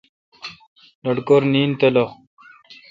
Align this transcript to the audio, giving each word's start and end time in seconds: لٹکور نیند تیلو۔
لٹکور 1.03 1.41
نیند 1.51 1.73
تیلو۔ 1.79 2.05